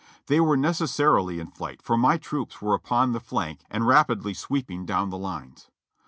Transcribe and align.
They 0.25 0.39
were 0.39 0.57
necessarily 0.57 1.39
in 1.39 1.51
flight, 1.51 1.79
for 1.79 1.95
my 1.95 2.17
troops 2.17 2.59
were 2.59 2.73
upon 2.73 3.11
the 3.11 3.19
flank 3.19 3.59
and 3.69 3.85
rapidly 3.85 4.33
sweeping 4.33 4.83
down 4.83 5.11
the 5.11 5.17
lines. 5.19 5.69